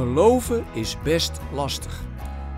Geloven 0.00 0.66
is 0.72 1.00
best 1.02 1.40
lastig. 1.52 2.00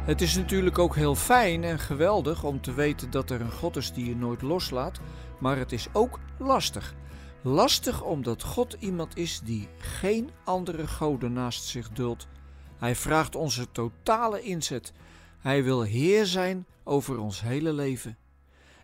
Het 0.05 0.21
is 0.21 0.37
natuurlijk 0.37 0.79
ook 0.79 0.95
heel 0.95 1.15
fijn 1.15 1.65
en 1.65 1.79
geweldig 1.79 2.45
om 2.45 2.61
te 2.61 2.75
weten 2.75 3.11
dat 3.11 3.31
er 3.31 3.41
een 3.41 3.53
God 3.53 3.77
is 3.77 3.93
die 3.93 4.07
je 4.07 4.17
nooit 4.17 4.43
loslaat, 4.43 5.01
maar 5.41 5.57
het 5.57 5.73
is 5.73 5.87
ook 5.93 6.19
lastig. 6.39 6.95
Lastig 7.41 8.03
omdat 8.03 8.43
God 8.43 8.77
iemand 8.79 9.17
is 9.17 9.41
die 9.41 9.69
geen 9.79 10.31
andere 10.45 10.87
goden 10.87 11.33
naast 11.33 11.65
zich 11.65 11.89
duldt. 11.89 12.29
Hij 12.79 12.97
vraagt 12.97 13.37
onze 13.37 13.71
totale 13.73 14.43
inzet. 14.43 14.93
Hij 15.39 15.65
wil 15.65 15.83
Heer 15.83 16.27
zijn 16.27 16.67
over 16.85 17.19
ons 17.19 17.41
hele 17.41 17.73
leven. 17.73 18.19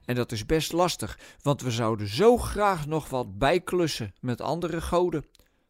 En 0.04 0.14
dat 0.14 0.32
is 0.32 0.46
best 0.46 0.72
lastig, 0.72 1.18
want 1.43 1.62
we 1.62 1.70
zouden 1.70 2.09
zo 2.09 2.36
graag 2.36 2.86
nog 2.86 3.09
wat 3.09 3.38
bijklussen 3.38 4.14
met 4.20 4.40
andere 4.40 4.80
goden. 4.80 5.27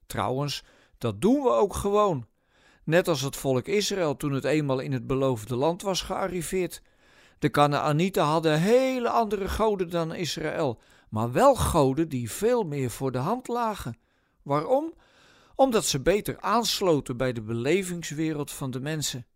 Trouwens, 0.07 0.64
dat 0.98 1.20
doen 1.20 1.42
we 1.42 1.50
ook 1.50 1.75
gewoon. 1.75 2.27
Net 2.88 3.09
als 3.09 3.20
het 3.20 3.37
volk 3.37 3.66
Israël 3.66 4.16
toen 4.16 4.33
het 4.33 4.45
eenmaal 4.45 4.78
in 4.78 4.92
het 4.92 5.06
beloofde 5.06 5.56
land 5.56 5.83
was 5.83 6.02
gearriveerd. 6.02 6.83
De 7.38 7.51
Canaanieten 7.51 8.23
hadden 8.23 8.61
hele 8.61 9.09
andere 9.09 9.48
goden 9.48 9.91
dan 9.91 10.14
Israël, 10.14 10.80
maar 11.09 11.33
wel 11.33 11.55
goden 11.55 12.09
die 12.09 12.30
veel 12.30 12.62
meer 12.62 12.91
voor 12.91 13.12
de 13.12 13.19
hand 13.19 13.48
lagen. 13.48 13.98
Waarom? 14.42 14.95
Omdat 15.55 15.84
ze 15.84 16.01
beter 16.01 16.41
aansloten 16.41 17.16
bij 17.16 17.33
de 17.33 17.42
belevingswereld 17.42 18.51
van 18.51 18.70
de 18.70 18.80
mensen. 18.80 19.27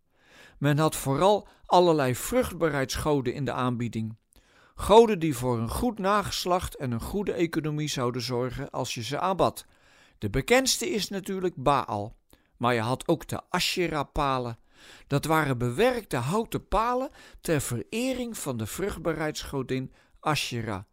Men 0.57 0.77
had 0.77 0.95
vooral 0.95 1.47
allerlei 1.65 2.15
vruchtbaarheidsgoden 2.15 3.33
in 3.33 3.45
de 3.45 3.53
aanbieding. 3.53 4.17
Goden 4.75 5.19
die 5.19 5.37
voor 5.37 5.57
een 5.57 5.69
goed 5.69 5.99
nageslacht 5.99 6.75
en 6.75 6.91
een 6.91 7.01
goede 7.01 7.33
economie 7.33 7.89
zouden 7.89 8.21
zorgen 8.21 8.69
als 8.69 8.93
je 8.93 9.03
ze 9.03 9.19
aanbad. 9.19 9.65
De 10.17 10.29
bekendste 10.29 10.89
is 10.89 11.09
natuurlijk 11.09 11.55
Baal. 11.55 12.21
Maar 12.63 12.73
je 12.73 12.79
had 12.79 13.07
ook 13.07 13.27
de 13.27 13.41
Asherah-palen. 13.49 14.57
Dat 15.07 15.25
waren 15.25 15.57
bewerkte 15.57 16.17
houten 16.17 16.67
palen 16.67 17.09
ter 17.41 17.61
verering 17.61 18.37
van 18.37 18.57
de 18.57 18.65
vruchtbaarheidsgodin 18.65 19.93
Asherah. 20.19 20.83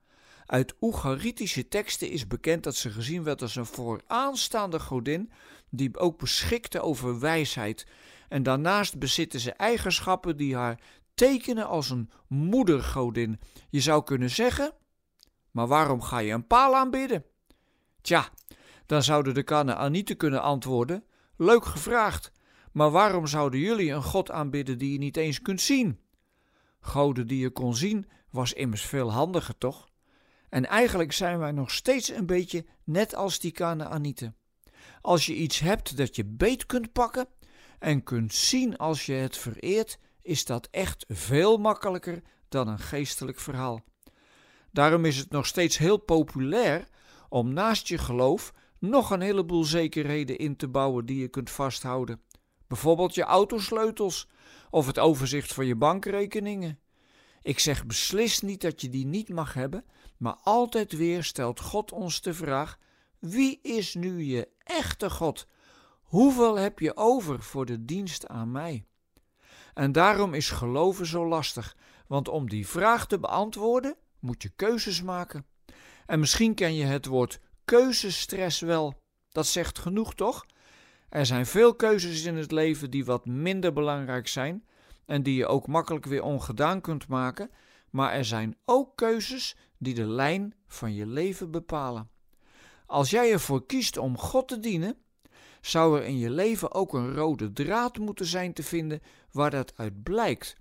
Uit 0.47 0.75
Oegaritische 0.81 1.69
teksten 1.69 2.11
is 2.11 2.27
bekend 2.27 2.65
dat 2.65 2.77
ze 2.77 2.91
gezien 2.91 3.23
werd 3.23 3.43
als 3.43 3.57
een 3.57 3.67
vooraanstaande 3.67 4.81
godin 4.81 5.33
die 5.69 5.99
ook 5.99 6.19
beschikte 6.19 6.81
over 6.81 7.21
wijsheid. 7.21 7.87
En 8.29 8.43
daarnaast 8.43 8.99
bezitten 8.99 9.41
ze 9.41 9.53
eigenschappen 9.53 10.37
die 10.37 10.57
haar 10.57 10.81
tekenen 11.15 11.67
als 11.67 11.91
een 11.91 12.11
moedergodin. 12.27 13.41
Je 13.69 13.81
zou 13.81 14.05
kunnen 14.05 14.31
zeggen: 14.31 14.73
Maar 15.51 15.67
waarom 15.67 16.03
ga 16.03 16.19
je 16.19 16.33
een 16.33 16.47
paal 16.47 16.77
aanbidden? 16.77 17.25
Tja, 18.01 18.29
dan 18.87 19.03
zouden 19.03 19.35
de 19.35 19.43
Kanaanieten 19.43 20.17
kunnen 20.17 20.43
antwoorden: 20.43 21.05
Leuk 21.43 21.65
gevraagd, 21.65 22.33
maar 22.73 22.91
waarom 22.91 23.27
zouden 23.27 23.61
jullie 23.61 23.91
een 23.91 24.03
God 24.03 24.31
aanbidden 24.31 24.79
die 24.79 24.93
je 24.93 24.99
niet 24.99 25.17
eens 25.17 25.43
kunt 25.43 25.61
zien? 25.61 26.01
Goden 26.81 27.27
die 27.27 27.39
je 27.39 27.51
kon 27.51 27.75
zien 27.75 28.09
was 28.31 28.53
immers 28.53 28.83
veel 28.83 29.13
handiger, 29.13 29.59
toch? 29.59 29.89
En 30.49 30.67
eigenlijk 30.67 31.13
zijn 31.13 31.39
wij 31.39 31.53
nog 31.53 31.71
steeds 31.71 32.09
een 32.09 32.27
beetje 32.27 32.67
net 32.85 33.15
als 33.15 33.39
die 33.39 33.51
Kanaanieten. 33.51 34.37
Als 35.01 35.27
je 35.27 35.35
iets 35.35 35.59
hebt 35.59 35.97
dat 35.97 36.17
je 36.17 36.25
beet 36.25 36.67
kunt 36.67 36.93
pakken 36.93 37.29
en 37.79 38.03
kunt 38.03 38.35
zien 38.35 38.77
als 38.77 39.07
je 39.07 39.13
het 39.13 39.37
vereert, 39.37 39.99
is 40.23 40.45
dat 40.45 40.69
echt 40.71 41.05
veel 41.09 41.59
makkelijker 41.59 42.23
dan 42.49 42.69
een 42.69 42.79
geestelijk 42.79 43.39
verhaal. 43.39 43.85
Daarom 44.73 45.05
is 45.05 45.17
het 45.17 45.31
nog 45.31 45.47
steeds 45.47 45.79
heel 45.79 45.97
populair 45.97 46.89
om 47.29 47.53
naast 47.53 47.89
je 47.89 47.99
geloof 47.99 48.53
nog 48.81 49.11
een 49.11 49.21
heleboel 49.21 49.65
zekerheden 49.65 50.39
in 50.39 50.57
te 50.57 50.69
bouwen 50.69 51.07
die 51.07 51.21
je 51.21 51.29
kunt 51.29 51.51
vasthouden. 51.51 52.21
Bijvoorbeeld 52.67 53.15
je 53.15 53.23
autosleutels 53.23 54.29
of 54.71 54.87
het 54.87 54.99
overzicht 54.99 55.55
van 55.55 55.67
je 55.67 55.77
bankrekeningen. 55.77 56.79
Ik 57.43 57.59
zeg 57.59 57.87
beslist 57.87 58.43
niet 58.43 58.61
dat 58.61 58.81
je 58.81 58.89
die 58.89 59.07
niet 59.07 59.29
mag 59.29 59.55
hebben, 59.55 59.85
maar 60.17 60.37
altijd 60.43 60.93
weer 60.93 61.25
stelt 61.25 61.61
God 61.61 61.93
ons 61.93 62.21
de 62.21 62.35
vraag: 62.35 62.79
wie 63.19 63.59
is 63.63 63.95
nu 63.95 64.23
je 64.23 64.49
echte 64.65 65.11
God? 65.11 65.47
Hoeveel 66.03 66.57
heb 66.57 66.79
je 66.79 66.97
over 66.97 67.43
voor 67.43 67.67
de 67.67 67.85
dienst 67.85 68.27
aan 68.29 68.51
mij? 68.51 68.85
En 69.75 69.93
daarom 69.93 70.35
is 70.35 70.51
geloven 70.51 71.07
zo 71.07 71.29
lastig, 71.29 71.77
want 72.07 72.29
om 72.29 72.49
die 72.49 72.67
vraag 72.67 73.07
te 73.07 73.19
beantwoorden 73.19 73.97
moet 74.19 74.43
je 74.43 74.49
keuzes 74.49 75.03
maken. 75.03 75.47
En 76.07 76.21
misschien 76.21 76.55
ken 76.55 76.75
je 76.75 76.85
het 76.85 77.07
woord 77.07 77.41
keuzestress 77.71 78.61
wel. 78.61 78.95
Dat 79.29 79.47
zegt 79.47 79.79
genoeg, 79.79 80.15
toch? 80.15 80.47
Er 81.09 81.27
zijn 81.27 81.47
veel 81.47 81.75
keuzes 81.75 82.25
in 82.25 82.37
het 82.37 82.53
leven 82.53 82.91
die 82.91 83.05
wat 83.05 83.27
minder 83.27 83.73
belangrijk 83.73 84.29
zijn 84.29 84.65
en 85.07 85.23
die 85.23 85.35
je 85.35 85.47
ook 85.47 85.67
makkelijk 85.67 86.07
weer 86.07 86.23
ongedaan 86.23 86.81
kunt 86.81 87.09
maken, 87.09 87.51
maar 87.91 88.13
er 88.13 88.25
zijn 88.25 88.57
ook 88.65 88.97
keuzes 88.97 89.57
die 89.79 89.95
de 89.95 90.07
lijn 90.07 90.55
van 90.67 90.95
je 90.95 91.07
leven 91.07 91.51
bepalen. 91.51 92.11
Als 92.87 93.11
jij 93.11 93.33
ervoor 93.33 93.67
kiest 93.67 93.97
om 93.97 94.19
God 94.19 94.49
te 94.49 94.59
dienen, 94.61 94.97
zou 95.61 95.99
er 95.99 96.05
in 96.05 96.19
je 96.19 96.31
leven 96.31 96.73
ook 96.73 96.95
een 96.95 97.15
rode 97.15 97.53
draad 97.53 97.99
moeten 97.99 98.27
zijn 98.27 98.53
te 98.53 98.63
vinden 98.63 99.03
waar 99.33 99.51
dat 99.51 99.73
uit 99.77 100.03
blijkt. 100.03 100.57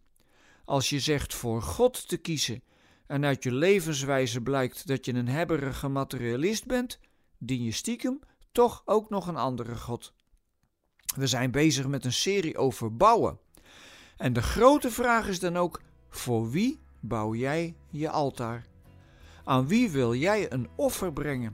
Als 0.66 0.90
je 0.90 1.00
zegt 1.00 1.34
voor 1.34 1.62
God 1.62 2.08
te 2.08 2.18
kiezen 2.18 2.64
en 3.09 3.25
uit 3.25 3.44
je 3.44 3.53
levenswijze 3.53 4.42
blijkt 4.42 4.88
dat 4.88 5.06
je 5.06 5.14
een 5.14 5.28
hebberige 5.28 5.88
materialist 5.88 6.66
bent, 6.66 7.00
dien 7.38 7.64
je 7.64 7.72
stiekem 7.72 8.20
toch 8.52 8.81
ook 8.86 9.09
nog 9.09 9.28
een 9.28 9.36
andere 9.36 9.75
God. 9.75 10.14
We 11.16 11.28
zijn 11.28 11.52
bezig 11.52 11.88
met 11.88 12.06
een 12.06 12.14
serie 12.14 12.58
over 12.58 12.96
bouwen. 12.96 13.40
En 14.18 14.34
de 14.34 14.42
grote 14.42 14.92
vraag 14.92 15.28
is 15.28 15.40
dan 15.40 15.58
ook: 15.58 15.81
voor 16.09 16.50
wie 16.50 16.80
bouw 17.00 17.36
jij 17.36 17.75
je 17.90 18.09
altaar? 18.09 18.66
Aan 19.44 19.68
wie 19.68 19.90
wil 19.90 20.16
jij 20.16 20.52
een 20.52 20.69
offer 20.75 21.14
brengen? 21.14 21.53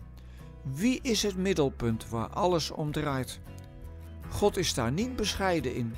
Wie 0.62 1.00
is 1.02 1.24
het 1.24 1.38
middelpunt 1.38 2.10
waar 2.10 2.30
alles 2.30 2.72
om 2.72 2.92
draait? 2.92 3.40
God 4.30 4.58
is 4.58 4.74
daar 4.74 4.92
niet 4.92 5.16
bescheiden 5.16 5.76
in. 5.76 5.96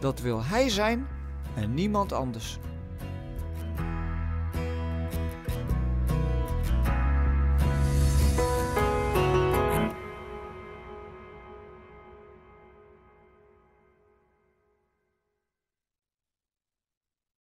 Dat 0.00 0.20
wil 0.20 0.44
Hij 0.44 0.68
zijn 0.68 1.06
en 1.56 1.74
niemand 1.74 2.12
anders. 2.12 2.58